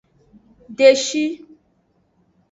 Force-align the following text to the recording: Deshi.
Deshi. 0.77 1.23